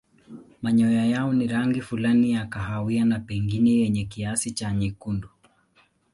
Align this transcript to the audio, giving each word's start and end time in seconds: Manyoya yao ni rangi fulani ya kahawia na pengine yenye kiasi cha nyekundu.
Manyoya 0.61 1.05
yao 1.05 1.33
ni 1.33 1.47
rangi 1.47 1.81
fulani 1.81 2.31
ya 2.31 2.45
kahawia 2.45 3.05
na 3.05 3.19
pengine 3.19 3.71
yenye 3.71 4.05
kiasi 4.05 4.51
cha 4.51 4.71
nyekundu. 4.73 5.29